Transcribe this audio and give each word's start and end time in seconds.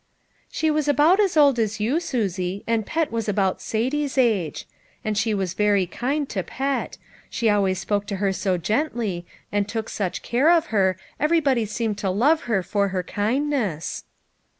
"She 0.49 0.71
was 0.71 0.87
about 0.87 1.19
as 1.19 1.37
old 1.37 1.59
as 1.59 1.79
you, 1.79 1.99
Susie, 1.99 2.63
and 2.65 2.87
Pet 2.87 3.11
was 3.11 3.29
about 3.29 3.59
Satie's 3.59 4.17
age. 4.17 4.67
And 5.05 5.15
she 5.15 5.31
was 5.31 5.53
very 5.53 5.85
kind 5.85 6.27
to 6.29 6.41
Pet; 6.41 6.97
she 7.29 7.51
always 7.51 7.77
spoke 7.77 8.07
to 8.07 8.15
her 8.15 8.33
so 8.33 8.57
gently, 8.57 9.27
and 9.51 9.69
took 9.69 9.89
such 9.89 10.23
care 10.23 10.49
of 10.49 10.73
her 10.73 10.97
ev 11.19 11.29
erybody 11.29 11.67
seemed 11.67 11.99
to 11.99 12.09
love 12.09 12.45
her 12.49 12.63
for 12.63 12.87
her 12.87 13.03
kindness." 13.03 14.03